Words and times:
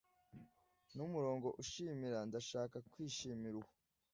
numurongo 0.95 1.47
ushimira 1.61 2.19
ndashaka 2.29 2.77
kwishimira 2.91 3.55
uwo 3.61 3.71